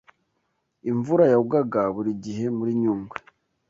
Imvura 0.91 1.23
yagwaga 1.33 1.81
buri 1.95 2.11
gihe 2.23 2.45
muri 2.57 2.71
nyungwe 2.81 3.17